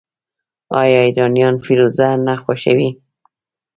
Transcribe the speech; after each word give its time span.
آیا 0.81 0.99
ایرانیان 1.07 1.55
فیروزه 1.63 2.07
نه 2.25 2.33
خوښوي؟ 2.43 2.89